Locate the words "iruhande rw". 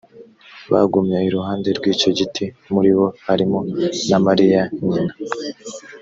1.27-1.83